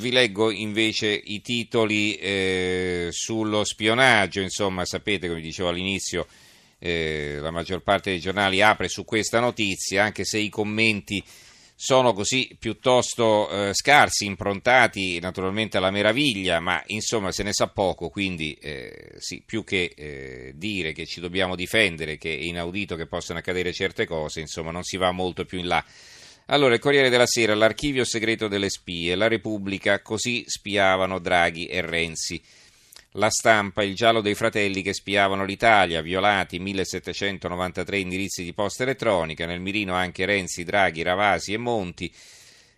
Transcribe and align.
vi 0.00 0.10
leggo 0.10 0.50
invece 0.50 1.08
i 1.08 1.40
titoli 1.42 2.16
eh, 2.16 3.08
sullo 3.10 3.62
spionaggio, 3.64 4.40
insomma 4.40 4.84
sapete 4.84 5.28
come 5.28 5.40
dicevo 5.40 5.68
all'inizio 5.68 6.26
eh, 6.78 7.36
la 7.38 7.50
maggior 7.50 7.82
parte 7.82 8.10
dei 8.10 8.18
giornali 8.18 8.62
apre 8.62 8.88
su 8.88 9.04
questa 9.04 9.38
notizia, 9.38 10.02
anche 10.02 10.24
se 10.24 10.38
i 10.38 10.48
commenti 10.48 11.22
sono 11.82 12.12
così 12.12 12.56
piuttosto 12.58 13.48
eh, 13.48 13.70
scarsi, 13.72 14.24
improntati 14.24 15.18
naturalmente 15.18 15.76
alla 15.76 15.90
meraviglia, 15.90 16.60
ma 16.60 16.82
insomma 16.88 17.32
se 17.32 17.42
ne 17.42 17.52
sa 17.52 17.68
poco, 17.68 18.08
quindi 18.08 18.52
eh, 18.60 19.14
sì, 19.18 19.42
più 19.44 19.64
che 19.64 19.92
eh, 19.96 20.52
dire 20.56 20.92
che 20.92 21.06
ci 21.06 21.20
dobbiamo 21.20 21.54
difendere, 21.54 22.18
che 22.18 22.34
è 22.34 22.42
inaudito 22.42 22.96
che 22.96 23.06
possano 23.06 23.38
accadere 23.38 23.72
certe 23.72 24.06
cose, 24.06 24.40
insomma 24.40 24.70
non 24.70 24.82
si 24.82 24.96
va 24.96 25.10
molto 25.12 25.44
più 25.44 25.58
in 25.58 25.68
là. 25.68 25.84
Allora, 26.52 26.74
il 26.74 26.80
Corriere 26.80 27.10
della 27.10 27.26
Sera, 27.26 27.54
l'archivio 27.54 28.04
segreto 28.04 28.48
delle 28.48 28.70
spie, 28.70 29.14
la 29.14 29.28
Repubblica, 29.28 30.02
così 30.02 30.42
spiavano 30.48 31.20
Draghi 31.20 31.66
e 31.66 31.80
Renzi. 31.80 32.42
La 33.12 33.30
stampa, 33.30 33.84
il 33.84 33.94
giallo 33.94 34.20
dei 34.20 34.34
fratelli 34.34 34.82
che 34.82 34.92
spiavano 34.92 35.44
l'Italia, 35.44 36.02
violati 36.02 36.58
1793 36.58 37.98
indirizzi 37.98 38.42
di 38.42 38.52
posta 38.52 38.82
elettronica, 38.82 39.46
nel 39.46 39.60
mirino 39.60 39.94
anche 39.94 40.24
Renzi, 40.24 40.64
Draghi, 40.64 41.02
Ravasi 41.02 41.52
e 41.52 41.56
Monti. 41.56 42.12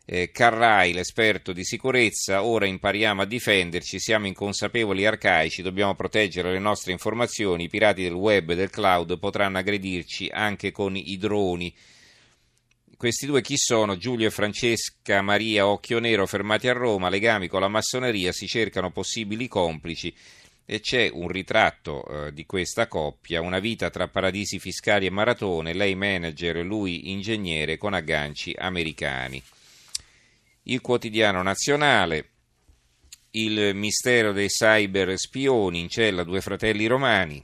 Eh, 0.04 0.30
Carrai, 0.30 0.92
l'esperto 0.92 1.54
di 1.54 1.64
sicurezza, 1.64 2.44
ora 2.44 2.66
impariamo 2.66 3.22
a 3.22 3.26
difenderci, 3.26 3.98
siamo 3.98 4.26
inconsapevoli 4.26 5.06
arcaici, 5.06 5.62
dobbiamo 5.62 5.94
proteggere 5.94 6.52
le 6.52 6.58
nostre 6.58 6.92
informazioni, 6.92 7.64
i 7.64 7.68
pirati 7.70 8.02
del 8.02 8.12
web 8.12 8.50
e 8.50 8.54
del 8.54 8.68
cloud 8.68 9.18
potranno 9.18 9.56
aggredirci 9.56 10.28
anche 10.30 10.72
con 10.72 10.94
i 10.94 11.16
droni. 11.16 11.74
Questi 13.02 13.26
due 13.26 13.42
chi 13.42 13.56
sono? 13.56 13.96
Giulio 13.96 14.28
e 14.28 14.30
Francesca 14.30 15.22
Maria 15.22 15.66
Occhio 15.66 15.98
Nero 15.98 16.24
fermati 16.24 16.68
a 16.68 16.72
Roma, 16.72 17.08
legami 17.08 17.48
con 17.48 17.60
la 17.60 17.66
massoneria, 17.66 18.30
si 18.30 18.46
cercano 18.46 18.92
possibili 18.92 19.48
complici 19.48 20.14
e 20.64 20.78
c'è 20.78 21.10
un 21.12 21.26
ritratto 21.26 22.06
eh, 22.06 22.32
di 22.32 22.46
questa 22.46 22.86
coppia, 22.86 23.40
una 23.40 23.58
vita 23.58 23.90
tra 23.90 24.06
paradisi 24.06 24.60
fiscali 24.60 25.06
e 25.06 25.10
maratone, 25.10 25.72
lei 25.72 25.96
manager, 25.96 26.58
lui 26.58 27.10
ingegnere 27.10 27.76
con 27.76 27.92
agganci 27.92 28.54
americani. 28.56 29.42
Il 30.62 30.80
quotidiano 30.80 31.42
nazionale, 31.42 32.28
il 33.32 33.74
mistero 33.74 34.30
dei 34.30 34.46
cyber 34.46 35.18
spioni, 35.18 35.80
in 35.80 35.88
cella 35.88 36.22
due 36.22 36.40
fratelli 36.40 36.86
romani, 36.86 37.42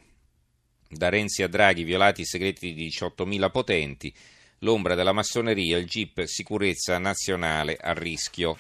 da 0.89 1.09
Renzi 1.09 1.43
a 1.43 1.49
Draghi 1.49 1.83
violati 1.83 2.21
i 2.21 2.27
segreti 2.27 2.73
di 2.73 2.87
18.000 2.87 3.51
potenti, 3.51 4.15
l'ombra 4.61 4.95
della 4.95 5.13
massoneria, 5.13 5.77
il 5.77 5.87
GIP 5.87 6.25
Sicurezza 6.25 6.99
Nazionale 6.99 7.77
a 7.77 7.93
rischio. 7.93 8.59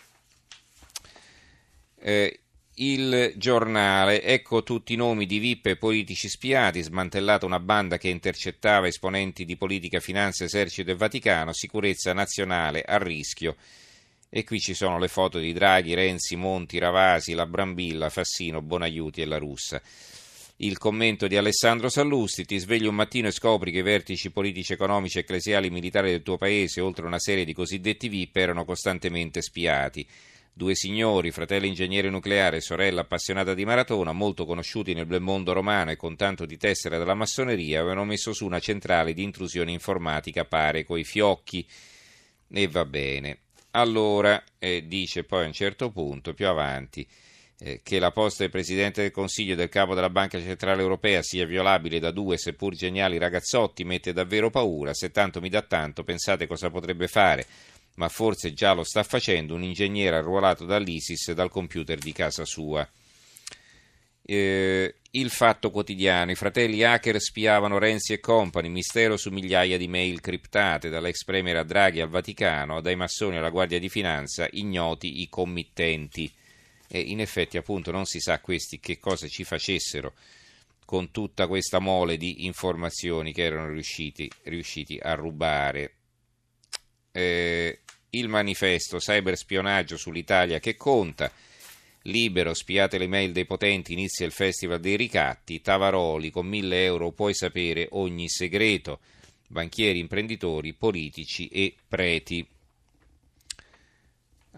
Eh, 2.00 2.40
il 2.80 3.32
giornale, 3.36 4.22
ecco 4.22 4.62
tutti 4.62 4.92
i 4.92 4.96
nomi 4.96 5.26
di 5.26 5.38
VIP 5.38 5.66
e 5.66 5.76
politici 5.76 6.28
spiati, 6.28 6.80
smantellata 6.80 7.44
una 7.44 7.58
banda 7.58 7.98
che 7.98 8.08
intercettava 8.08 8.86
esponenti 8.86 9.44
di 9.44 9.56
politica, 9.56 9.98
finanza, 9.98 10.44
esercito 10.44 10.90
e 10.90 10.94
Vaticano, 10.94 11.52
sicurezza 11.52 12.12
nazionale 12.12 12.82
a 12.82 12.98
rischio. 12.98 13.56
E 14.30 14.44
qui 14.44 14.60
ci 14.60 14.74
sono 14.74 14.98
le 14.98 15.08
foto 15.08 15.38
di 15.38 15.52
Draghi, 15.52 15.94
Renzi, 15.94 16.36
Monti, 16.36 16.78
Ravasi, 16.78 17.32
la 17.32 17.46
Brambilla, 17.46 18.10
Fassino, 18.10 18.60
Bonaiuti 18.60 19.22
e 19.22 19.24
la 19.24 19.38
Russa. 19.38 19.82
Il 20.60 20.76
commento 20.76 21.28
di 21.28 21.36
Alessandro 21.36 21.88
Sallusti, 21.88 22.44
ti 22.44 22.58
svegli 22.58 22.86
un 22.86 22.96
mattino 22.96 23.28
e 23.28 23.30
scopri 23.30 23.70
che 23.70 23.78
i 23.78 23.82
vertici 23.82 24.32
politici, 24.32 24.72
economici, 24.72 25.20
ecclesiali 25.20 25.68
e 25.68 25.70
militari 25.70 26.10
del 26.10 26.24
tuo 26.24 26.36
paese, 26.36 26.80
oltre 26.80 27.04
a 27.04 27.06
una 27.06 27.20
serie 27.20 27.44
di 27.44 27.52
cosiddetti 27.52 28.08
VIP, 28.08 28.34
erano 28.34 28.64
costantemente 28.64 29.40
spiati. 29.40 30.04
Due 30.52 30.74
signori, 30.74 31.30
fratello 31.30 31.66
ingegnere 31.66 32.10
nucleare 32.10 32.56
e 32.56 32.60
sorella 32.60 33.02
appassionata 33.02 33.54
di 33.54 33.64
maratona, 33.64 34.10
molto 34.10 34.46
conosciuti 34.46 34.94
nel 34.94 35.06
bel 35.06 35.20
mondo 35.20 35.52
romano 35.52 35.92
e 35.92 35.96
con 35.96 36.16
tanto 36.16 36.44
di 36.44 36.56
tessera 36.56 36.98
della 36.98 37.14
massoneria, 37.14 37.78
avevano 37.78 38.04
messo 38.04 38.32
su 38.32 38.44
una 38.44 38.58
centrale 38.58 39.14
di 39.14 39.22
intrusione 39.22 39.70
informatica 39.70 40.44
pare 40.44 40.84
coi 40.84 41.04
fiocchi. 41.04 41.64
E 42.50 42.66
va 42.66 42.84
bene. 42.84 43.38
Allora, 43.70 44.42
eh, 44.58 44.88
dice 44.88 45.22
poi 45.22 45.44
a 45.44 45.46
un 45.46 45.52
certo 45.52 45.92
punto, 45.92 46.34
più 46.34 46.48
avanti, 46.48 47.06
che 47.58 47.98
la 47.98 48.12
posta 48.12 48.44
del 48.44 48.52
Presidente 48.52 49.02
del 49.02 49.10
Consiglio 49.10 49.54
e 49.54 49.56
del 49.56 49.68
Capo 49.68 49.94
della 49.94 50.10
Banca 50.10 50.38
Centrale 50.38 50.80
Europea 50.80 51.22
sia 51.22 51.44
violabile 51.44 51.98
da 51.98 52.12
due 52.12 52.38
seppur 52.38 52.74
geniali 52.74 53.18
ragazzotti 53.18 53.82
mette 53.82 54.12
davvero 54.12 54.48
paura, 54.48 54.94
se 54.94 55.10
tanto 55.10 55.40
mi 55.40 55.48
dà 55.48 55.62
tanto 55.62 56.04
pensate 56.04 56.46
cosa 56.46 56.70
potrebbe 56.70 57.08
fare, 57.08 57.46
ma 57.96 58.08
forse 58.08 58.54
già 58.54 58.74
lo 58.74 58.84
sta 58.84 59.02
facendo 59.02 59.56
un 59.56 59.64
ingegnere 59.64 60.16
arruolato 60.16 60.64
dall'ISIS 60.64 61.32
dal 61.32 61.50
computer 61.50 61.98
di 61.98 62.12
casa 62.12 62.44
sua. 62.44 62.88
Eh, 64.22 64.94
il 65.10 65.30
fatto 65.30 65.70
quotidiano, 65.70 66.30
i 66.30 66.36
fratelli 66.36 66.84
hacker 66.84 67.18
spiavano 67.18 67.78
Renzi 67.78 68.12
e 68.12 68.20
compagni, 68.20 68.68
mistero 68.68 69.16
su 69.16 69.30
migliaia 69.30 69.78
di 69.78 69.88
mail 69.88 70.20
criptate, 70.20 70.90
dall'ex 70.90 71.24
premier 71.24 71.56
a 71.56 71.64
Draghi 71.64 72.00
al 72.00 72.08
Vaticano, 72.08 72.80
dai 72.80 72.94
massoni 72.94 73.36
alla 73.36 73.50
Guardia 73.50 73.80
di 73.80 73.88
Finanza, 73.88 74.46
ignoti 74.48 75.22
i 75.22 75.28
committenti 75.28 76.30
e 76.88 77.00
in 77.00 77.20
effetti 77.20 77.56
appunto 77.56 77.90
non 77.90 78.06
si 78.06 78.18
sa 78.18 78.40
questi 78.40 78.80
che 78.80 78.98
cosa 78.98 79.28
ci 79.28 79.44
facessero 79.44 80.14
con 80.88 81.10
tutta 81.10 81.46
questa 81.46 81.80
mole 81.80 82.16
di 82.16 82.46
informazioni 82.46 83.34
che 83.34 83.42
erano 83.42 83.68
riusciti, 83.68 84.30
riusciti 84.44 84.98
a 84.98 85.12
rubare. 85.12 85.96
Eh, 87.12 87.80
il 88.10 88.28
manifesto 88.28 88.96
cyberspionaggio 88.96 89.98
sull'Italia 89.98 90.60
che 90.60 90.76
conta. 90.76 91.30
Libero, 92.04 92.54
spiate 92.54 92.96
le 92.96 93.06
mail 93.06 93.32
dei 93.32 93.44
potenti, 93.44 93.92
inizia 93.92 94.24
il 94.24 94.32
festival 94.32 94.80
dei 94.80 94.96
ricatti. 94.96 95.60
Tavaroli, 95.60 96.30
con 96.30 96.46
mille 96.46 96.84
euro 96.84 97.12
puoi 97.12 97.34
sapere 97.34 97.88
ogni 97.90 98.30
segreto. 98.30 99.00
Banchieri, 99.46 99.98
imprenditori, 99.98 100.72
politici 100.72 101.48
e 101.48 101.74
preti. 101.86 102.48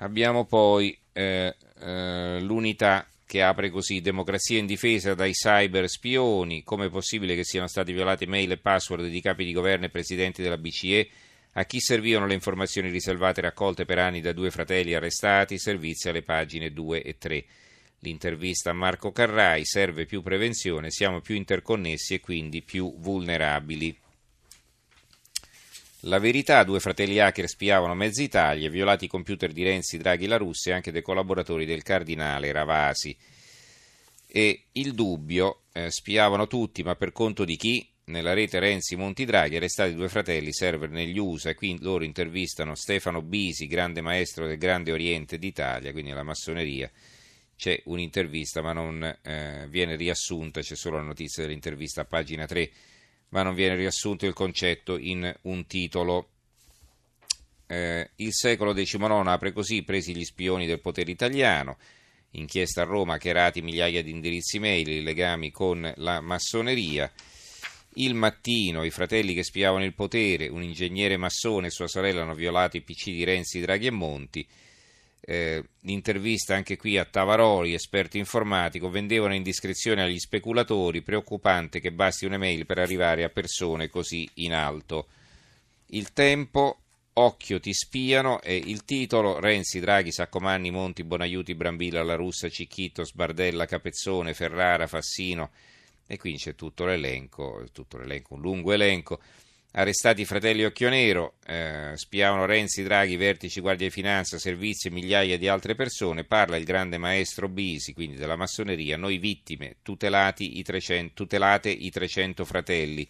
Abbiamo 0.03 0.47
poi 0.47 0.97
eh, 1.13 1.55
eh, 1.81 2.41
l'unità 2.41 3.07
che 3.27 3.43
apre 3.43 3.71
così 3.71 4.01
democrazia 4.01 4.59
in 4.59 4.67
difesa 4.67 5.15
dai 5.15 5.33
cyber 5.33 5.89
spioni, 5.89 6.63
come 6.65 6.87
è 6.87 6.91
possibile 6.91 7.35
che 7.35 7.45
siano 7.45 7.69
stati 7.69 7.93
violate 7.93 8.27
mail 8.27 8.51
e 8.53 8.57
password 8.57 9.07
di 9.07 9.21
capi 9.21 9.45
di 9.45 9.53
governo 9.53 9.85
e 9.85 9.91
presidenti 9.91 10.43
della 10.43 10.57
BCE, 10.57 11.09
a 11.53 11.65
chi 11.65 11.81
servivano 11.81 12.27
le 12.27 12.35
informazioni 12.35 12.89
riservate 12.89 13.41
raccolte 13.41 13.85
per 13.85 13.99
anni 13.99 14.21
da 14.21 14.33
due 14.33 14.51
fratelli 14.51 14.95
arrestati, 14.95 15.59
servizi 15.59 16.09
alle 16.09 16.23
pagine 16.23 16.73
2 16.73 17.03
e 17.03 17.19
3. 17.19 17.45
L'intervista 18.01 18.71
a 18.71 18.73
Marco 18.73 19.13
Carrai 19.13 19.65
serve 19.65 20.07
più 20.07 20.23
prevenzione, 20.23 20.91
siamo 20.91 21.21
più 21.21 21.35
interconnessi 21.35 22.15
e 22.15 22.21
quindi 22.21 22.63
più 22.63 22.95
vulnerabili. 22.99 23.97
La 26.05 26.19
verità, 26.19 26.65
due 26.65 26.81
fratelli 26.81 27.19
hacker 27.19 27.47
spiavano 27.47 27.95
mezza 27.95 28.23
Italia, 28.23 28.71
violati 28.71 29.05
i 29.05 29.09
computer 29.09 29.53
di 29.53 29.63
Renzi, 29.63 29.99
Draghi 29.99 30.27
la 30.27 30.39
Russia 30.39 30.73
e 30.73 30.77
anche 30.77 30.93
dei 30.93 31.03
collaboratori 31.03 31.67
del 31.67 31.83
cardinale 31.83 32.53
Ravasi. 32.53 33.15
E 34.27 34.65
il 34.73 34.95
dubbio, 34.95 35.65
eh, 35.73 35.91
spiavano 35.91 36.47
tutti, 36.47 36.83
ma 36.83 36.97
per 36.97 37.13
conto 37.13 37.45
di 37.45 37.57
chi? 37.57 37.87
Nella 38.05 38.33
rete 38.33 38.59
Renzi 38.59 38.97
Monti 38.97 39.27
Draghi, 39.27 39.57
arrestati 39.57 39.95
due 39.95 40.09
fratelli, 40.09 40.55
server 40.55 40.89
negli 40.89 41.19
USA, 41.19 41.51
e 41.51 41.55
qui 41.55 41.77
loro 41.81 42.03
intervistano 42.03 42.75
Stefano 42.75 43.21
Bisi, 43.21 43.67
grande 43.67 44.01
maestro 44.01 44.47
del 44.47 44.57
Grande 44.57 44.93
Oriente 44.93 45.39
d'Italia, 45.39 45.93
quindi 45.93 46.13
la 46.13 46.23
massoneria. 46.23 46.91
C'è 47.55 47.79
un'intervista, 47.85 48.63
ma 48.63 48.73
non 48.73 49.03
eh, 49.23 49.67
viene 49.69 49.97
riassunta, 49.97 50.63
c'è 50.63 50.77
solo 50.77 50.97
la 50.97 51.03
notizia 51.03 51.43
dell'intervista 51.43 52.01
a 52.01 52.05
pagina 52.07 52.47
3 52.47 52.71
ma 53.31 53.43
non 53.43 53.55
viene 53.55 53.77
riassunto 53.77 54.27
il 54.27 54.33
concetto 54.33 54.97
in 54.97 55.33
un 55.43 55.67
titolo. 55.67 56.29
Eh, 57.67 58.11
il 58.17 58.33
secolo 58.33 58.73
XIX 58.73 59.03
apre 59.27 59.53
così, 59.53 59.83
presi 59.83 60.15
gli 60.15 60.25
spioni 60.25 60.67
del 60.67 60.81
potere 60.81 61.11
italiano, 61.11 61.79
inchiesta 62.33 62.83
a 62.83 62.85
Roma, 62.85 63.15
hackerati 63.15 63.63
migliaia 63.63 64.03
di 64.03 64.11
indirizzi 64.11 64.59
mail, 64.59 64.89
i 64.89 65.03
legami 65.03 65.51
con 65.51 65.91
la 65.97 66.21
massoneria. 66.21 67.11
Il 67.95 68.15
mattino, 68.15 68.85
i 68.85 68.91
fratelli 68.91 69.35
che 69.35 69.43
spiavano 69.43 69.85
il 69.85 69.95
potere, 69.95 70.49
un 70.49 70.63
ingegnere 70.63 71.17
massone 71.17 71.67
e 71.67 71.71
sua 71.71 71.89
sorella 71.89 72.23
hanno 72.23 72.35
violato 72.35 72.77
i 72.77 72.83
PC 72.83 73.07
di 73.07 73.25
Renzi, 73.25 73.61
Draghi 73.61 73.87
e 73.87 73.91
Monti 73.91 74.47
eh, 75.21 75.63
l'intervista 75.83 76.55
anche 76.55 76.77
qui 76.77 76.99
a 76.99 77.05
Tavaroli, 77.05 77.75
esperto 77.75 78.17
informatico, 78.17 78.91
vendevano 78.91 79.35
indiscrezione 79.35 80.03
agli 80.03 80.19
speculatori, 80.19 81.03
preoccupante 81.03 81.81
che 81.81 81.93
basti 81.93 82.25
un'email 82.25 82.67
per 82.67 82.79
arrivare 82.79 83.25
a 83.25 83.29
persone 83.29 83.89
così 83.89 84.29
in 84.35 84.53
alto. 84.53 85.09
Il 85.87 86.13
tempo, 86.13 86.79
occhio 87.15 87.61
ti 87.61 87.73
spiano, 87.73 88.41
e 88.41 88.57
il 88.57 88.85
titolo, 88.85 89.39
Renzi, 89.39 89.81
Draghi, 89.81 90.13
Saccomanni, 90.13 90.71
Monti, 90.71 91.05
Bonaiuti, 91.05 91.55
Brambilla, 91.55 92.03
La 92.03 92.15
Russa, 92.15 92.49
Cicchitto, 92.49 93.05
Sbardella, 93.05 93.67
Capezzone, 93.67 94.35
Ferrara, 94.35 94.87
Fassino, 94.87 95.51
e 96.07 96.19
qui 96.19 96.35
c'è 96.35 96.55
tutto 96.55 96.87
l'elenco, 96.87 97.65
tutto 97.73 97.99
l'elenco, 97.99 98.35
un 98.35 98.41
lungo 98.41 98.73
elenco. 98.73 99.21
Arrestati 99.73 100.23
i 100.23 100.25
fratelli 100.25 100.65
Occhionero, 100.65 101.35
eh, 101.47 101.93
spiavano 101.95 102.45
Renzi, 102.45 102.83
Draghi, 102.83 103.15
vertici, 103.15 103.61
Guardia 103.61 103.87
di 103.87 103.93
Finanza, 103.93 104.37
servizi 104.37 104.89
e 104.89 104.91
migliaia 104.91 105.39
di 105.39 105.47
altre 105.47 105.77
persone. 105.77 106.25
Parla 106.25 106.57
il 106.57 106.65
grande 106.65 106.99
maestro 106.99 107.49
Bisi, 107.49 107.93
quindi 107.93 108.17
della 108.17 108.35
massoneria. 108.35 108.97
Noi 108.97 109.19
vittime, 109.19 109.77
i 109.85 110.63
300, 110.63 111.13
tutelate 111.15 111.69
i 111.69 111.89
300 111.89 112.45
fratelli. 112.45 113.09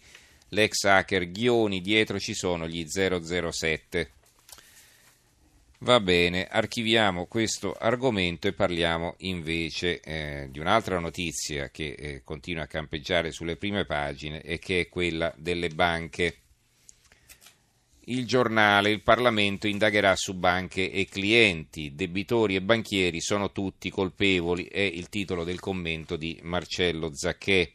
L'ex 0.49 0.83
hacker 0.83 1.31
Ghioni, 1.31 1.81
dietro 1.81 2.19
ci 2.19 2.35
sono 2.35 2.67
gli 2.67 2.85
007. 2.85 4.11
Va 5.79 5.99
bene, 5.99 6.45
archiviamo 6.45 7.25
questo 7.25 7.73
argomento 7.73 8.47
e 8.47 8.53
parliamo 8.53 9.15
invece 9.19 9.99
eh, 10.01 10.47
di 10.51 10.59
un'altra 10.59 10.99
notizia 10.99 11.71
che 11.71 11.95
eh, 11.97 12.21
continua 12.23 12.63
a 12.63 12.67
campeggiare 12.67 13.31
sulle 13.31 13.55
prime 13.55 13.85
pagine 13.85 14.43
e 14.43 14.59
che 14.59 14.81
è 14.81 14.89
quella 14.89 15.33
delle 15.35 15.69
banche. 15.69 16.40
Il 18.05 18.25
giornale, 18.25 18.89
il 18.89 19.03
Parlamento 19.03 19.67
indagherà 19.67 20.15
su 20.15 20.33
banche 20.33 20.91
e 20.91 21.05
clienti, 21.05 21.93
debitori 21.93 22.55
e 22.55 22.61
banchieri 22.61 23.21
sono 23.21 23.51
tutti 23.51 23.91
colpevoli, 23.91 24.65
è 24.65 24.79
il 24.79 25.07
titolo 25.07 25.43
del 25.43 25.59
commento 25.59 26.15
di 26.15 26.39
Marcello 26.41 27.13
Zacchè. 27.13 27.71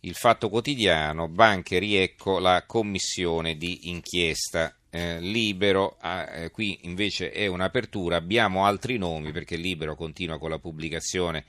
Il 0.00 0.14
Fatto 0.14 0.48
Quotidiano, 0.48 1.28
banche 1.28 1.78
riecco 1.78 2.38
la 2.38 2.64
commissione 2.66 3.58
di 3.58 3.90
inchiesta. 3.90 4.74
Eh, 4.88 5.20
libero, 5.20 5.98
eh, 6.00 6.50
qui 6.50 6.78
invece 6.84 7.30
è 7.30 7.46
un'apertura, 7.46 8.16
abbiamo 8.16 8.64
altri 8.64 8.96
nomi 8.96 9.32
perché 9.32 9.56
Libero 9.56 9.96
continua 9.96 10.38
con 10.38 10.48
la 10.48 10.58
pubblicazione 10.58 11.44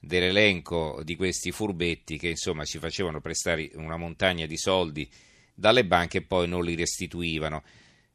dell'elenco 0.00 1.02
di 1.04 1.14
questi 1.14 1.50
furbetti 1.50 2.16
che 2.16 2.28
insomma 2.28 2.64
ci 2.64 2.78
facevano 2.78 3.20
prestare 3.20 3.70
una 3.74 3.98
montagna 3.98 4.46
di 4.46 4.56
soldi 4.56 5.10
dalle 5.58 5.84
banche 5.84 6.22
poi 6.22 6.46
non 6.46 6.64
li 6.64 6.76
restituivano. 6.76 7.62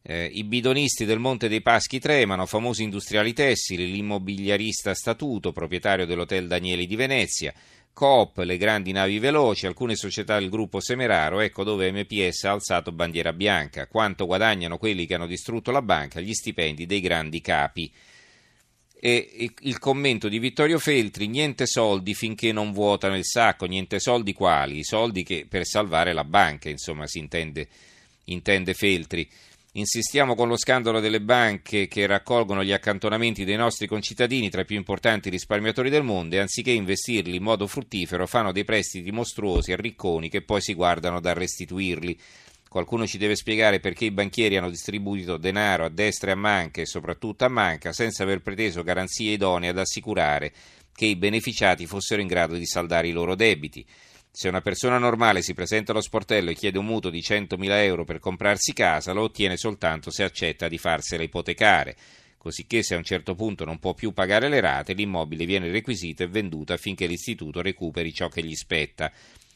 Eh, 0.02 0.30
I 0.34 0.44
bidonisti 0.44 1.06
del 1.06 1.20
Monte 1.20 1.48
dei 1.48 1.62
Paschi 1.62 2.00
tremano, 2.00 2.46
famosi 2.46 2.84
industriali 2.84 3.34
tessili, 3.34 3.92
l'immobiliarista 3.92 4.94
Statuto, 4.94 5.52
proprietario 5.52 6.06
dell'Hotel 6.06 6.48
Danieli 6.48 6.86
di 6.88 6.96
Venezia, 6.96 7.54
Coop, 7.94 8.40
le 8.40 8.58
grandi 8.58 8.92
navi 8.92 9.20
veloci, 9.20 9.68
alcune 9.68 9.96
società 9.96 10.40
del 10.40 10.50
gruppo 10.50 10.80
Semeraro, 10.80 11.42
ecco 11.42 11.64
dove 11.64 11.92
MPS 11.92 12.46
ha 12.46 12.52
alzato 12.52 12.92
bandiera 12.92 13.34
bianca. 13.34 13.88
Quanto 13.88 14.26
guadagnano 14.26 14.78
quelli 14.78 15.06
che 15.06 15.14
hanno 15.14 15.28
distrutto 15.28 15.72
la 15.72 15.82
banca, 15.82 16.20
gli 16.20 16.34
stipendi 16.34 16.86
dei 16.86 17.02
grandi 17.02 17.40
capi. 17.40 17.92
E 19.06 19.52
il 19.64 19.80
commento 19.80 20.30
di 20.30 20.40
Vittorio 20.40 20.80
Feltri, 20.80 21.28
niente 21.28 21.66
soldi 21.66 22.14
finché 22.14 22.54
non 22.54 22.72
vuotano 22.72 23.18
il 23.18 23.26
sacco, 23.26 23.66
niente 23.66 24.00
soldi 24.00 24.32
quali? 24.32 24.78
I 24.78 24.86
soldi 24.86 25.24
che 25.24 25.46
per 25.46 25.66
salvare 25.66 26.14
la 26.14 26.24
banca, 26.24 26.70
insomma, 26.70 27.06
si 27.06 27.18
intende, 27.18 27.68
intende 28.24 28.74
Feltri. 28.74 29.30
Insistiamo 29.74 30.36
con 30.36 30.48
lo 30.48 30.56
scandalo 30.56 31.02
delle 31.02 31.20
banche 31.20 31.90
che 31.90 32.06
raccolgono 32.06 32.64
gli 32.64 32.72
accantonamenti 32.72 33.44
dei 33.44 33.58
nostri 33.58 33.88
concittadini 33.88 34.50
tra 34.50 34.62
i 34.62 34.66
più 34.66 34.78
importanti 34.78 35.30
risparmiatori 35.30 35.90
del 35.90 36.04
mondo 36.04 36.36
e 36.36 36.40
anziché 36.40 36.72
investirli 36.72 37.36
in 37.36 37.44
modo 37.44 37.68
fruttifero 37.68 38.26
fanno 38.26 38.54
dei 38.54 38.64
prestiti 38.64 39.12
mostruosi 39.12 39.74
a 39.74 39.76
ricconi 39.76 40.30
che 40.30 40.44
poi 40.44 40.62
si 40.62 40.74
guardano 40.74 41.20
da 41.20 41.34
restituirli. 41.34 42.18
Qualcuno 42.74 43.06
ci 43.06 43.20
deve 43.20 43.36
spiegare 43.36 43.80
perché 43.80 44.06
i 44.06 44.10
banchieri 44.10 44.58
hanno 44.58 44.72
distribuito 44.72 45.38
denaro 45.38 45.86
a 45.86 45.90
destra 45.90 46.32
e 46.32 46.34
a 46.34 46.36
manca 46.36 46.82
e 46.82 46.88
soprattutto 46.88 47.46
a 47.46 47.48
manca 47.48 47.94
senza 47.94 48.24
aver 48.24 48.42
preteso 48.42 48.82
garanzie 48.82 49.34
idonee 49.34 49.70
ad 49.70 49.78
assicurare 49.78 50.52
che 50.92 51.06
i 51.06 51.16
beneficiati 51.16 51.86
fossero 51.86 52.20
in 52.20 52.26
grado 52.26 52.56
di 52.56 52.66
saldare 52.66 53.10
i 53.10 53.12
loro 53.12 53.36
debiti. 53.36 53.86
Se 54.32 54.48
una 54.48 54.62
persona 54.62 54.98
normale 54.98 55.44
si 55.44 55.54
presenta 55.54 55.92
allo 55.92 56.02
sportello 56.02 56.50
e 56.50 56.56
chiede 56.56 56.80
un 56.80 56.88
mutuo 56.88 57.12
di 57.12 57.20
100.000 57.20 57.70
euro 57.84 58.06
per 58.06 58.18
comprarsi 58.18 58.74
casa, 58.74 59.14
lo 59.14 59.22
ottiene 59.22 59.56
soltanto 59.56 60.10
se 60.10 60.24
accetta 60.24 60.68
di 60.68 60.80
farsela 60.80 61.22
ipotecare. 61.22 61.96
Cosicché 62.40 62.82
se 62.82 62.96
a 62.96 62.98
un 62.98 63.04
certo 63.04 63.36
punto 63.36 63.66
non 63.66 63.78
può 63.78 63.94
più 63.94 64.14
pagare 64.14 64.50
le 64.50 64.62
rate, 64.62 64.94
l'immobile 64.94 65.46
viene 65.46 65.70
requisito 65.70 66.24
e 66.24 66.28
venduto 66.28 66.74
affinché 66.74 67.06
l'istituto 67.06 67.62
recuperi 67.62 68.12
ciò 68.12 68.30
che 68.30 68.44
gli 68.44 68.56
spetta. 68.56 69.12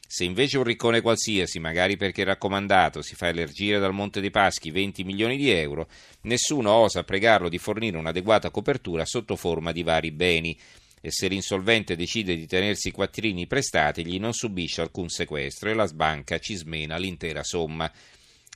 Se 0.09 0.24
invece 0.24 0.57
un 0.57 0.63
riccone 0.63 1.01
qualsiasi, 1.01 1.59
magari 1.59 1.98
perché 1.98 2.24
raccomandato, 2.24 3.01
si 3.01 3.13
fa 3.13 3.27
elargire 3.27 3.77
dal 3.77 3.94
Monte 3.94 4.21
dei 4.21 4.31
Paschi 4.31 4.71
20 4.71 5.04
milioni 5.04 5.36
di 5.36 5.50
euro, 5.50 5.89
nessuno 6.21 6.71
osa 6.71 7.04
pregarlo 7.04 7.50
di 7.50 7.57
fornire 7.57 7.98
un'adeguata 7.98 8.50
copertura 8.50 9.06
sotto 9.06 9.36
forma 9.36 9.74
di 9.74 9.83
vari 9.83 10.12
beni 10.12 10.57
e 11.01 11.12
se 11.12 11.27
l'insolvente 11.27 11.98
decide 11.98 12.38
di 12.38 12.48
tenersi 12.48 12.88
i 12.88 12.92
quattrini 12.92 13.48
prestatigli 13.48 14.18
non 14.18 14.33
subisce 14.33 14.81
alcun 14.81 15.09
sequestro 15.09 15.69
e 15.69 15.74
la 15.74 15.88
banca 15.94 16.39
ci 16.39 16.56
smena 16.56 16.95
l'intera 16.98 17.44
somma. 17.44 17.92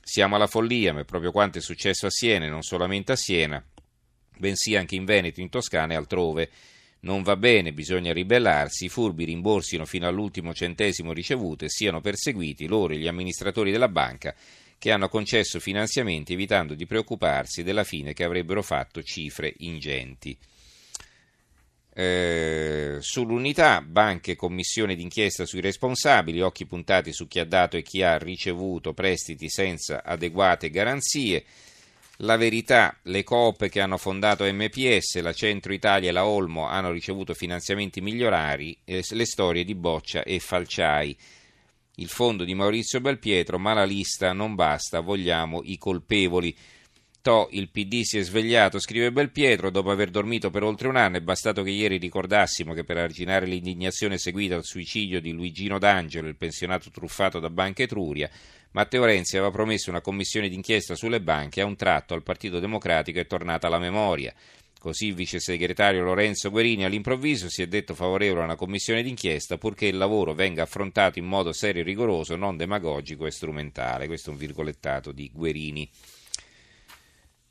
Siamo 0.02 0.36
alla 0.36 0.46
follia, 0.46 0.94
ma 0.94 1.00
è 1.00 1.04
proprio 1.04 1.32
quanto 1.32 1.58
è 1.58 1.60
successo 1.60 2.06
a 2.06 2.10
Siena, 2.10 2.46
e 2.46 2.48
non 2.48 2.62
solamente 2.62 3.12
a 3.12 3.16
Siena, 3.16 3.62
bensì 4.38 4.74
anche 4.74 4.94
in 4.96 5.04
Veneto, 5.04 5.40
in 5.40 5.50
Toscana 5.50 5.92
e 5.92 5.96
altrove. 5.96 6.50
Non 7.04 7.22
va 7.22 7.34
bene, 7.34 7.72
bisogna 7.72 8.12
ribellarsi, 8.12 8.84
i 8.84 8.88
furbi 8.88 9.24
rimborsino 9.24 9.84
fino 9.84 10.06
all'ultimo 10.06 10.54
centesimo 10.54 11.12
ricevuto 11.12 11.64
e 11.64 11.68
siano 11.68 12.00
perseguiti 12.00 12.68
loro 12.68 12.94
e 12.94 12.98
gli 12.98 13.08
amministratori 13.08 13.72
della 13.72 13.88
banca 13.88 14.32
che 14.78 14.92
hanno 14.92 15.08
concesso 15.08 15.58
finanziamenti 15.58 16.32
evitando 16.32 16.74
di 16.74 16.86
preoccuparsi 16.86 17.64
della 17.64 17.82
fine 17.82 18.12
che 18.12 18.22
avrebbero 18.22 18.62
fatto 18.62 19.02
cifre 19.02 19.52
ingenti. 19.58 20.36
Eh, 21.94 22.98
sull'unità, 23.00 23.82
banche, 23.82 24.36
commissione 24.36 24.94
d'inchiesta 24.94 25.44
sui 25.44 25.60
responsabili, 25.60 26.40
occhi 26.40 26.66
puntati 26.66 27.12
su 27.12 27.26
chi 27.26 27.40
ha 27.40 27.44
dato 27.44 27.76
e 27.76 27.82
chi 27.82 28.02
ha 28.02 28.16
ricevuto 28.16 28.94
prestiti 28.94 29.50
senza 29.50 30.04
adeguate 30.04 30.70
garanzie. 30.70 31.44
La 32.18 32.36
verità, 32.36 32.96
le 33.04 33.24
coop 33.24 33.68
che 33.68 33.80
hanno 33.80 33.96
fondato 33.96 34.44
MPS, 34.44 35.20
la 35.22 35.32
Centro 35.32 35.72
Italia 35.72 36.10
e 36.10 36.12
la 36.12 36.26
Olmo 36.26 36.66
hanno 36.66 36.92
ricevuto 36.92 37.32
finanziamenti 37.32 38.00
migliorari, 38.00 38.76
eh, 38.84 39.02
le 39.08 39.24
storie 39.24 39.64
di 39.64 39.74
Boccia 39.74 40.22
e 40.22 40.38
Falciai. 40.38 41.16
Il 41.96 42.08
fondo 42.08 42.44
di 42.44 42.54
Maurizio 42.54 43.00
Belpietro, 43.00 43.58
ma 43.58 43.72
la 43.72 43.84
lista 43.84 44.32
non 44.32 44.54
basta, 44.54 45.00
vogliamo 45.00 45.62
i 45.64 45.78
colpevoli. 45.78 46.54
To, 47.22 47.48
il 47.52 47.70
PD 47.70 48.02
si 48.02 48.18
è 48.18 48.22
svegliato, 48.22 48.78
scrive 48.78 49.12
Belpietro, 49.12 49.70
dopo 49.70 49.90
aver 49.90 50.10
dormito 50.10 50.50
per 50.50 50.64
oltre 50.64 50.88
un 50.88 50.96
anno, 50.96 51.16
è 51.16 51.20
bastato 51.20 51.62
che 51.62 51.70
ieri 51.70 51.96
ricordassimo 51.96 52.74
che 52.74 52.84
per 52.84 52.98
arginare 52.98 53.46
l'indignazione 53.46 54.18
seguita 54.18 54.54
al 54.54 54.64
suicidio 54.64 55.20
di 55.20 55.32
Luigino 55.32 55.78
D'Angelo, 55.78 56.28
il 56.28 56.36
pensionato 56.36 56.90
truffato 56.90 57.38
da 57.38 57.48
Banca 57.48 57.82
Etruria, 57.82 58.28
Matteo 58.72 59.04
Renzi 59.04 59.36
aveva 59.36 59.50
promesso 59.50 59.90
una 59.90 60.00
commissione 60.00 60.48
d'inchiesta 60.48 60.94
sulle 60.94 61.20
banche 61.20 61.60
e 61.60 61.62
a 61.62 61.66
un 61.66 61.76
tratto 61.76 62.14
al 62.14 62.22
Partito 62.22 62.58
Democratico 62.58 63.18
è 63.18 63.26
tornata 63.26 63.68
la 63.68 63.78
memoria. 63.78 64.34
Così 64.78 65.06
il 65.06 65.14
vice 65.14 65.38
segretario 65.38 66.02
Lorenzo 66.02 66.50
Guerini 66.50 66.84
all'improvviso 66.84 67.48
si 67.48 67.62
è 67.62 67.66
detto 67.66 67.94
favorevole 67.94 68.40
a 68.40 68.44
una 68.44 68.56
commissione 68.56 69.02
d'inchiesta 69.02 69.58
purché 69.58 69.86
il 69.86 69.96
lavoro 69.96 70.34
venga 70.34 70.62
affrontato 70.62 71.18
in 71.18 71.26
modo 71.26 71.52
serio 71.52 71.82
e 71.82 71.84
rigoroso, 71.84 72.34
non 72.34 72.56
demagogico 72.56 73.26
e 73.26 73.30
strumentale. 73.30 74.06
Questo 74.06 74.30
è 74.30 74.32
un 74.32 74.38
virgolettato 74.38 75.12
di 75.12 75.30
Guerini. 75.32 75.88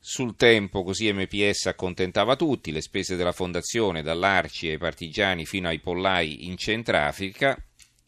Sul 0.03 0.35
tempo 0.35 0.83
così 0.83 1.13
MPS 1.13 1.67
accontentava 1.67 2.35
tutti, 2.35 2.71
le 2.71 2.81
spese 2.81 3.15
della 3.15 3.31
fondazione 3.31 4.01
dall'Arci 4.01 4.69
ai 4.69 4.79
partigiani 4.79 5.45
fino 5.45 5.67
ai 5.67 5.79
pollai 5.79 6.47
in 6.47 6.57
Centrafrica, 6.57 7.55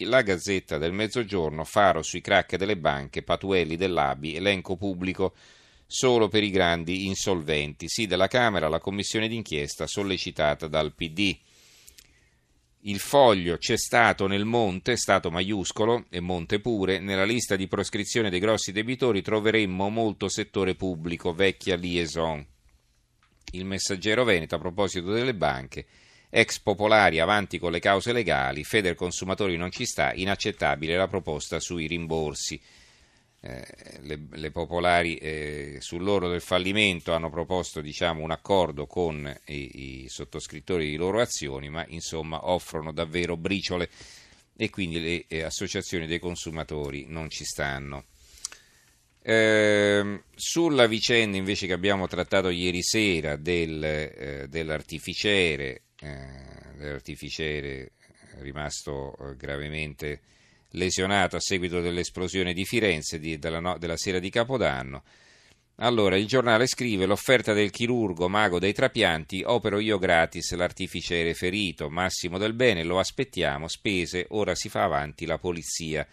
la 0.04 0.22
Gazzetta 0.22 0.78
del 0.78 0.94
Mezzogiorno, 0.94 1.64
Faro 1.64 2.02
sui 2.02 2.22
crack 2.22 2.56
delle 2.56 2.78
banche, 2.78 3.24
Patuelli 3.24 3.76
dell'Abi, 3.76 4.36
elenco 4.36 4.76
pubblico 4.76 5.34
solo 5.86 6.28
per 6.28 6.44
i 6.44 6.50
grandi 6.50 7.06
insolventi. 7.06 7.88
Sì, 7.88 8.08
della 8.08 8.28
Camera 8.28 8.68
la 8.68 8.80
commissione 8.80 9.28
d'inchiesta 9.28 9.88
sollecitata 9.88 10.68
dal 10.68 10.94
PD. 10.94 11.38
Il 12.86 13.00
foglio 13.00 13.58
c'è 13.58 13.78
stato 13.78 14.28
nel 14.28 14.44
Monte, 14.44 14.98
stato 14.98 15.32
maiuscolo 15.32 16.06
e 16.10 16.20
Monte 16.20 16.60
pure, 16.60 17.00
nella 17.00 17.24
lista 17.24 17.56
di 17.56 17.68
proscrizione 17.68 18.30
dei 18.30 18.40
grossi 18.40 18.72
debitori 18.72 19.22
troveremmo 19.22 19.88
molto 19.90 20.28
settore 20.28 20.76
pubblico, 20.76 21.34
vecchia 21.34 21.76
liaison. 21.76 22.46
Il 23.52 23.66
messaggero 23.66 24.24
Veneto 24.24 24.56
a 24.56 24.60
proposito 24.60 25.12
delle 25.12 25.36
banche 25.36 25.86
Ex 26.36 26.58
popolari 26.62 27.20
avanti 27.20 27.60
con 27.60 27.72
le 27.72 27.80
cause 27.80 28.12
legali, 28.12 28.64
Feder 28.64 28.96
Consumatori 28.96 29.56
non 29.56 29.70
ci 29.70 29.86
sta, 29.86 30.14
inaccettabile 30.14 30.98
la 30.98 31.08
proposta 31.08 31.60
sui 31.60 31.86
rimborsi. 31.86 32.60
Eh, 33.40 33.64
le, 34.02 34.26
le, 34.32 34.50
popolari 34.50 35.18
eh, 35.18 35.78
sull'oro 35.80 36.28
del 36.30 36.42
fallimento 36.42 37.14
hanno 37.14 37.30
proposto 37.30 37.82
diciamo, 37.82 38.24
un 38.24 38.32
accordo 38.32 38.88
con 38.88 39.32
i, 39.46 40.06
i, 40.06 40.10
sottoscrittori 40.10 40.90
di 40.90 40.96
loro 40.96 41.22
azioni, 41.22 41.70
ma 41.70 41.86
insomma 41.90 42.50
offrono 42.50 42.92
davvero 42.92 43.38
briciole 43.38 43.88
e 44.58 44.72
quindi 44.72 45.00
le 45.00 45.26
eh, 45.28 45.44
associazioni 45.44 46.08
dei 46.08 46.20
consumatori 46.20 47.06
non 47.08 47.30
ci 47.30 47.44
stanno. 47.44 48.06
Eh, 49.22 50.24
sulla 50.34 50.88
vicenda 50.88 51.38
invece 51.38 51.68
che 51.68 51.74
abbiamo 51.74 52.08
trattato 52.08 52.50
ieri 52.50 52.82
sera 52.82 53.36
del, 53.36 53.84
eh, 53.84 54.46
dell'artificiere, 54.50 55.84
eh, 56.04 56.76
dell'artificiere 56.76 57.92
rimasto 58.40 59.16
eh, 59.16 59.36
gravemente 59.36 60.22
lesionato 60.72 61.36
a 61.36 61.40
seguito 61.40 61.82
dell'esplosione 61.82 62.54
di 62.54 62.66
Firenze 62.66 63.20
di, 63.20 63.38
della, 63.38 63.60
no, 63.60 63.78
della 63.78 63.98
sera 63.98 64.20
di 64.20 64.30
Capodanno. 64.30 65.04
Allora, 65.78 66.18
il 66.18 66.28
giornale 66.28 66.68
scrive 66.68 67.08
l'offerta 67.08 67.54
del 67.54 67.72
chirurgo 67.72 68.30
mago 68.30 68.60
dei 68.60 68.74
trapianti, 68.74 69.42
opero 69.44 69.80
io 69.80 69.98
gratis 69.98 70.54
l'artificiere 70.54 71.34
ferito, 71.34 71.90
Massimo 71.90 72.38
del 72.38 72.54
Bene, 72.54 72.84
lo 72.84 73.00
aspettiamo, 73.00 73.68
spese, 73.68 74.28
ora 74.30 74.54
si 74.54 74.70
fa 74.70 74.84
avanti 74.84 75.26
la 75.26 75.40
polizia. 75.40 76.08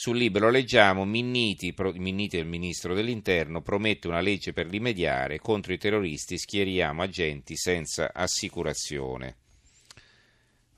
Sul 0.00 0.16
libro 0.16 0.48
leggiamo 0.48 1.04
Minniti, 1.04 1.74
Minniti 1.94 2.36
è 2.36 2.40
il 2.40 2.46
ministro 2.46 2.94
dell'interno, 2.94 3.62
promette 3.62 4.06
una 4.06 4.20
legge 4.20 4.52
per 4.52 4.68
rimediare, 4.68 5.40
contro 5.40 5.72
i 5.72 5.76
terroristi 5.76 6.38
schieriamo 6.38 7.02
agenti 7.02 7.56
senza 7.56 8.12
assicurazione. 8.14 9.34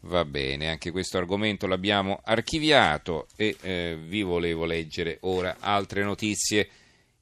Va 0.04 0.24
bene, 0.24 0.70
anche 0.70 0.90
questo 0.90 1.18
argomento 1.18 1.66
l'abbiamo 1.66 2.22
archiviato 2.24 3.26
e 3.36 3.58
eh, 3.60 3.98
vi 4.02 4.22
volevo 4.22 4.64
leggere 4.64 5.18
ora 5.20 5.58
altre 5.60 6.02
notizie 6.02 6.70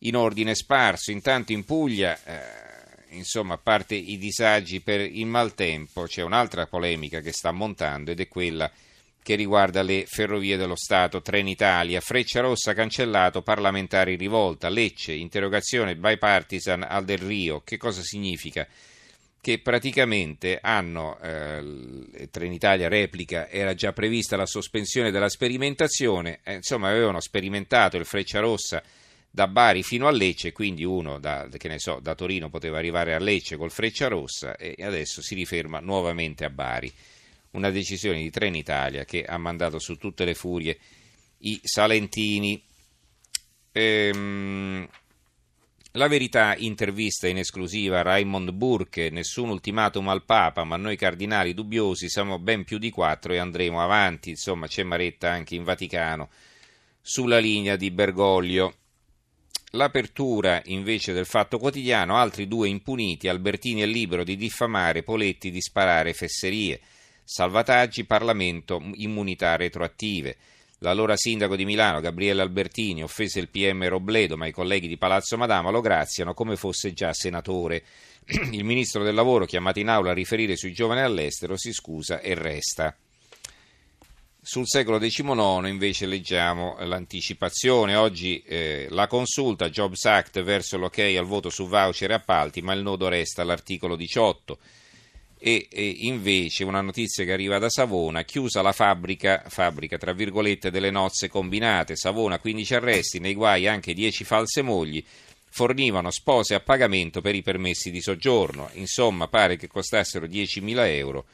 in 0.03 0.15
ordine 0.15 0.55
sparso. 0.55 1.11
Intanto 1.11 1.51
in 1.51 1.65
Puglia, 1.65 2.17
eh, 2.23 3.17
insomma, 3.17 3.55
a 3.55 3.59
parte 3.59 3.97
i 3.97 4.19
disagi 4.19 4.83
per 4.83 5.01
il 5.01 5.27
maltempo, 5.27 6.05
c'è 6.05 6.23
un'altra 6.23 6.69
polemica 6.69 7.21
che 7.21 7.33
sta 7.33 7.51
montando 7.51 8.13
ed 8.13 8.21
è 8.21 8.29
quella 8.29 8.71
che 9.29 9.35
riguarda 9.35 9.83
le 9.83 10.07
ferrovie 10.07 10.57
dello 10.57 10.75
Stato, 10.75 11.21
Trenitalia, 11.21 12.01
Freccia 12.01 12.41
Rossa 12.41 12.73
cancellato, 12.73 13.43
parlamentari 13.43 14.17
rivolta, 14.17 14.71
Lecce, 14.71 15.13
interrogazione 15.13 15.97
bipartisan 15.97 16.83
al 16.83 17.05
Del 17.05 17.19
Rio. 17.19 17.61
Che 17.61 17.77
cosa 17.77 18.01
significa? 18.01 18.67
Che 19.39 19.59
praticamente 19.59 20.59
hanno, 20.63 21.19
eh, 21.21 22.29
Trenitalia 22.31 22.89
replica, 22.89 23.51
era 23.51 23.75
già 23.75 23.93
prevista 23.93 24.35
la 24.35 24.47
sospensione 24.47 25.11
della 25.11 25.29
sperimentazione, 25.29 26.41
eh, 26.43 26.55
insomma 26.55 26.89
avevano 26.89 27.21
sperimentato 27.21 27.99
il 27.99 28.07
Freccia 28.07 28.41
Rossa 28.41 28.83
da 29.31 29.47
Bari 29.47 29.83
fino 29.83 30.07
a 30.07 30.11
Lecce, 30.11 30.53
quindi 30.53 30.85
uno 30.85 31.19
da, 31.19 31.47
so, 31.77 31.99
da 32.01 32.15
Torino 32.15 32.49
poteva 32.49 32.79
arrivare 32.79 33.13
a 33.13 33.19
Lecce 33.19 33.59
col 33.59 33.73
Freccia 33.73 34.09
Rossa 34.09 34.57
e 34.57 34.75
adesso 34.81 35.21
si 35.21 35.35
riferma 35.35 35.81
nuovamente 35.81 36.47
a 36.47 36.51
Bari. 36.51 36.91
Una 37.53 37.71
decisione 37.71 38.21
di 38.21 38.31
Trenitalia 38.31 39.05
che 39.05 39.25
ha 39.25 39.39
mandato 39.39 39.79
su 39.79 39.97
tutte 39.97 40.25
le 40.25 40.35
furie 40.35 40.79
i 41.39 41.61
salentini. 41.63 42.63
Ehm, 43.73 44.89
la 45.93 46.09
verità 46.09 46.55
intervista 46.57 47.27
in 47.27 47.39
esclusiva 47.39 48.03
Raymond 48.03 48.53
Burke, 48.53 49.11
nessun 49.11 49.49
ultimatum 49.49 50.09
al 50.09 50.25
Papa, 50.25 50.63
ma 50.65 50.77
noi 50.77 50.97
cardinali 50.97 51.55
dubbiosi 51.55 52.09
siamo 52.09 52.39
ben 52.39 52.65
più 52.65 52.79
di 52.79 52.91
quattro 52.91 53.33
e 53.33 53.39
andremo 53.39 53.83
avanti, 53.83 54.31
insomma 54.31 54.67
c'è 54.67 54.83
Maretta 54.83 55.31
anche 55.31 55.55
in 55.55 55.65
Vaticano 55.65 56.29
sulla 57.01 57.39
linea 57.39 57.77
di 57.77 57.91
Bergoglio. 57.91 58.75
L'apertura 59.73 60.63
invece 60.67 61.13
del 61.13 61.27
Fatto 61.27 61.59
Quotidiano, 61.59 62.17
altri 62.17 62.47
due 62.47 62.69
impuniti, 62.69 63.29
Albertini 63.29 63.81
è 63.81 63.87
libero 63.87 64.25
di 64.25 64.37
diffamare, 64.37 65.03
Poletti 65.03 65.51
di 65.51 65.61
sparare 65.61 66.13
fesserie, 66.13 66.81
salvataggi, 67.31 68.07
Parlamento, 68.07 68.83
immunità 68.95 69.55
retroattive. 69.57 70.35
L'allora 70.79 71.15
sindaco 71.15 71.57
di 71.57 71.67
Milano, 71.67 72.01
Gabriele 72.01 72.41
Albertini, 72.41 73.03
offese 73.03 73.39
il 73.39 73.51
PM 73.51 73.87
Robledo, 73.87 74.39
ma 74.39 74.47
i 74.47 74.51
colleghi 74.51 74.89
di 74.89 74.97
Palazzo 74.97 75.37
Madama 75.37 75.69
lo 75.69 75.83
graziano 75.83 76.33
come 76.33 76.57
fosse 76.57 76.95
già 76.95 77.13
senatore. 77.13 77.85
Il 78.53 78.65
ministro 78.65 79.03
del 79.05 79.15
lavoro, 79.15 79.45
chiamato 79.45 79.79
in 79.79 79.89
aula 79.89 80.13
a 80.13 80.15
riferire 80.15 80.57
sui 80.57 80.73
giovani 80.73 81.01
all'estero, 81.03 81.59
si 81.59 81.75
scusa 81.75 82.21
e 82.21 82.33
resta. 82.33 82.97
Sul 84.41 84.67
secolo 84.67 84.99
XIX 84.99 85.69
invece 85.69 86.07
leggiamo 86.07 86.77
l'anticipazione, 86.81 87.95
oggi 87.95 88.41
eh, 88.41 88.87
la 88.89 89.07
consulta 89.07 89.69
Jobs 89.69 90.07
Act 90.07 90.41
verso 90.43 90.79
l'ok 90.79 90.99
al 91.01 91.27
voto 91.27 91.51
su 91.51 91.69
voucher 91.69 92.11
e 92.11 92.15
appalti, 92.15 92.63
ma 92.63 92.73
il 92.73 92.81
nodo 92.81 93.09
resta 93.09 93.43
all'articolo 93.43 93.97
18 93.97 94.59
e, 95.39 95.69
e, 95.71 95.97
invece 96.01 96.65
una 96.65 96.81
notizia 96.81 97.25
che 97.25 97.33
arriva 97.33 97.59
da 97.59 97.71
Savona, 97.71 98.23
chiusa 98.23 98.61
la 98.61 98.73
fabbrica, 98.73 99.45
fabbrica 99.47 99.97
tra 99.97 100.13
virgolette 100.13 100.71
delle 100.71 100.91
nozze 100.91 101.29
combinate, 101.29 101.97
Savona 101.97 102.39
15 102.39 102.75
arresti, 102.75 103.19
nei 103.21 103.35
guai 103.35 103.67
anche 103.67 103.95
10 103.95 104.25
false 104.25 104.63
mogli, 104.63 105.05
fornivano 105.51 106.11
spose 106.11 106.55
a 106.55 106.61
pagamento 106.61 107.21
per 107.21 107.35
i 107.35 107.43
permessi 107.43 107.91
di 107.91 108.01
soggiorno, 108.01 108.71
insomma 108.75 109.29
pare 109.29 109.57
che 109.57 109.67
costassero 109.67 110.27
10.000 110.27 110.87
euro. 110.89 111.25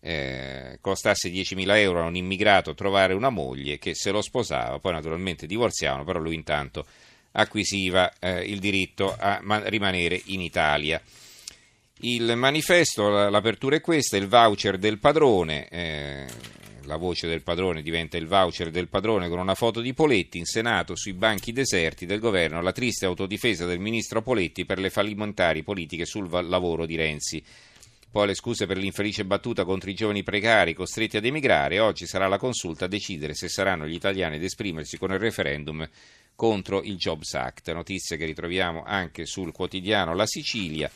Eh, 0.00 0.78
costasse 0.80 1.28
10.000 1.28 1.76
euro 1.78 2.02
a 2.02 2.06
un 2.06 2.14
immigrato 2.14 2.72
trovare 2.72 3.14
una 3.14 3.30
moglie 3.30 3.78
che 3.78 3.96
se 3.96 4.12
lo 4.12 4.22
sposava, 4.22 4.78
poi 4.78 4.92
naturalmente 4.92 5.46
divorziavano, 5.46 6.04
però 6.04 6.20
lui 6.20 6.36
intanto 6.36 6.86
acquisiva 7.32 8.12
eh, 8.20 8.42
il 8.44 8.60
diritto 8.60 9.14
a 9.18 9.40
ma- 9.42 9.68
rimanere 9.68 10.20
in 10.26 10.40
Italia. 10.40 11.02
Il 12.02 12.36
manifesto, 12.36 13.08
l'apertura 13.08 13.74
è 13.74 13.80
questa, 13.80 14.16
il 14.16 14.28
voucher 14.28 14.78
del 14.78 14.98
padrone, 14.98 15.68
eh, 15.68 16.26
la 16.84 16.96
voce 16.96 17.26
del 17.26 17.42
padrone 17.42 17.82
diventa 17.82 18.16
il 18.16 18.28
voucher 18.28 18.70
del 18.70 18.86
padrone 18.86 19.28
con 19.28 19.40
una 19.40 19.56
foto 19.56 19.80
di 19.80 19.92
Poletti 19.94 20.38
in 20.38 20.44
Senato 20.44 20.94
sui 20.94 21.12
banchi 21.12 21.52
deserti 21.52 22.06
del 22.06 22.20
governo, 22.20 22.62
la 22.62 22.70
triste 22.70 23.04
autodifesa 23.04 23.66
del 23.66 23.80
ministro 23.80 24.22
Poletti 24.22 24.64
per 24.64 24.78
le 24.78 24.90
fallimentari 24.90 25.64
politiche 25.64 26.06
sul 26.06 26.30
lavoro 26.48 26.86
di 26.86 26.94
Renzi. 26.94 27.42
Poi 28.10 28.28
le 28.28 28.34
scuse 28.34 28.66
per 28.66 28.76
l'infelice 28.76 29.24
battuta 29.24 29.64
contro 29.64 29.90
i 29.90 29.94
giovani 29.94 30.22
precari 30.22 30.74
costretti 30.74 31.16
ad 31.16 31.24
emigrare. 31.24 31.80
Oggi 31.80 32.06
sarà 32.06 32.28
la 32.28 32.38
consulta 32.38 32.84
a 32.84 32.88
decidere 32.88 33.34
se 33.34 33.48
saranno 33.48 33.88
gli 33.88 33.94
italiani 33.94 34.36
ad 34.36 34.42
esprimersi 34.44 34.98
con 34.98 35.10
il 35.10 35.18
referendum 35.18 35.86
contro 36.36 36.80
il 36.80 36.96
Jobs 36.96 37.34
Act. 37.34 37.72
Notizia 37.72 38.16
che 38.16 38.24
ritroviamo 38.24 38.84
anche 38.86 39.26
sul 39.26 39.50
quotidiano 39.50 40.14
La 40.14 40.26
Sicilia. 40.26 40.88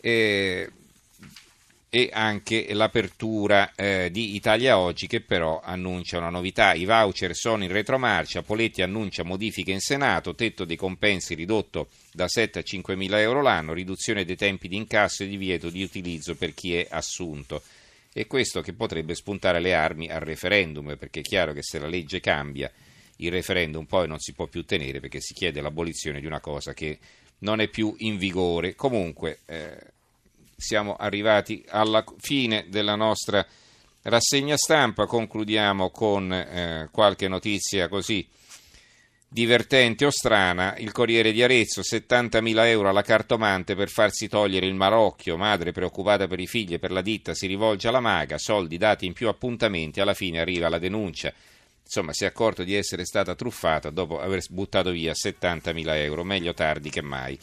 Eh, 0.00 0.70
e 1.92 2.08
anche 2.12 2.72
l'apertura 2.72 3.74
eh, 3.74 4.10
di 4.12 4.36
Italia 4.36 4.78
Oggi 4.78 5.08
che 5.08 5.20
però 5.20 5.60
annuncia 5.60 6.18
una 6.18 6.30
novità. 6.30 6.72
I 6.72 6.84
voucher 6.84 7.34
sono 7.34 7.64
in 7.64 7.72
retromarcia, 7.72 8.42
Poletti 8.42 8.80
annuncia 8.80 9.24
modifiche 9.24 9.72
in 9.72 9.80
Senato, 9.80 10.36
tetto 10.36 10.64
dei 10.64 10.76
compensi 10.76 11.34
ridotto 11.34 11.88
da 12.12 12.28
7 12.28 12.60
a 12.60 12.62
5 12.62 12.94
mila 12.94 13.20
euro 13.20 13.42
l'anno, 13.42 13.72
riduzione 13.72 14.24
dei 14.24 14.36
tempi 14.36 14.68
di 14.68 14.76
incasso 14.76 15.24
e 15.24 15.28
divieto 15.28 15.68
di 15.68 15.82
utilizzo 15.82 16.36
per 16.36 16.54
chi 16.54 16.76
è 16.76 16.86
assunto. 16.88 17.60
E 18.12 18.28
questo 18.28 18.60
che 18.60 18.72
potrebbe 18.72 19.16
spuntare 19.16 19.58
le 19.58 19.74
armi 19.74 20.08
al 20.08 20.20
referendum, 20.20 20.96
perché 20.96 21.20
è 21.20 21.24
chiaro 21.24 21.52
che 21.52 21.62
se 21.62 21.80
la 21.80 21.88
legge 21.88 22.20
cambia 22.20 22.70
il 23.20 23.30
referendum 23.30 23.84
poi 23.84 24.08
non 24.08 24.18
si 24.18 24.32
può 24.32 24.46
più 24.46 24.64
tenere 24.64 25.00
perché 25.00 25.20
si 25.20 25.34
chiede 25.34 25.60
l'abolizione 25.60 26.20
di 26.20 26.26
una 26.26 26.40
cosa 26.40 26.72
che 26.72 26.98
non 27.40 27.60
è 27.60 27.68
più 27.68 27.94
in 27.98 28.16
vigore. 28.16 28.74
Comunque, 28.74 29.40
eh, 29.46 29.76
siamo 30.56 30.96
arrivati 30.96 31.64
alla 31.68 32.04
fine 32.18 32.66
della 32.68 32.94
nostra 32.94 33.46
rassegna 34.02 34.56
stampa, 34.56 35.06
concludiamo 35.06 35.90
con 35.90 36.32
eh, 36.32 36.88
qualche 36.90 37.28
notizia 37.28 37.88
così 37.88 38.26
divertente 39.32 40.04
o 40.04 40.10
strana, 40.10 40.76
il 40.78 40.90
Corriere 40.90 41.30
di 41.30 41.40
Arezzo, 41.40 41.82
70.000 41.82 42.66
euro 42.66 42.88
alla 42.88 43.02
cartomante 43.02 43.76
per 43.76 43.88
farsi 43.88 44.26
togliere 44.26 44.66
il 44.66 44.74
marocchio, 44.74 45.36
madre 45.36 45.70
preoccupata 45.70 46.26
per 46.26 46.40
i 46.40 46.48
figli 46.48 46.74
e 46.74 46.78
per 46.80 46.90
la 46.90 47.00
ditta 47.00 47.32
si 47.32 47.46
rivolge 47.46 47.86
alla 47.86 48.00
maga, 48.00 48.38
soldi 48.38 48.76
dati 48.76 49.06
in 49.06 49.12
più 49.12 49.28
appuntamenti, 49.28 50.00
alla 50.00 50.14
fine 50.14 50.40
arriva 50.40 50.68
la 50.68 50.78
denuncia. 50.78 51.32
Insomma, 51.92 52.12
si 52.12 52.22
è 52.22 52.28
accorto 52.28 52.62
di 52.62 52.76
essere 52.76 53.04
stata 53.04 53.34
truffata 53.34 53.90
dopo 53.90 54.20
aver 54.20 54.40
buttato 54.48 54.92
via 54.92 55.10
70.000 55.10 55.96
euro, 55.96 56.22
meglio 56.22 56.54
tardi 56.54 56.88
che 56.88 57.02
mai. 57.02 57.36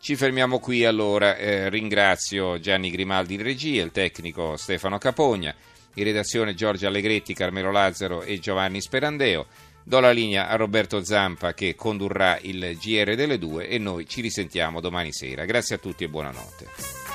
Ci 0.00 0.16
fermiamo 0.16 0.58
qui 0.58 0.84
allora, 0.84 1.36
eh, 1.36 1.68
ringrazio 1.68 2.58
Gianni 2.58 2.90
Grimaldi 2.90 3.34
in 3.34 3.44
regia, 3.44 3.84
il 3.84 3.92
tecnico 3.92 4.56
Stefano 4.56 4.98
Capogna, 4.98 5.54
in 5.94 6.02
redazione 6.02 6.54
Giorgio 6.54 6.88
Allegretti, 6.88 7.32
Carmelo 7.32 7.70
Lazzaro 7.70 8.22
e 8.22 8.40
Giovanni 8.40 8.80
Sperandeo. 8.80 9.46
Do 9.84 10.00
la 10.00 10.10
linea 10.10 10.48
a 10.48 10.56
Roberto 10.56 11.04
Zampa 11.04 11.54
che 11.54 11.76
condurrà 11.76 12.40
il 12.42 12.76
GR 12.80 13.14
delle 13.14 13.38
due 13.38 13.68
e 13.68 13.78
noi 13.78 14.08
ci 14.08 14.20
risentiamo 14.20 14.80
domani 14.80 15.12
sera. 15.12 15.44
Grazie 15.44 15.76
a 15.76 15.78
tutti 15.78 16.02
e 16.02 16.08
buonanotte. 16.08 17.05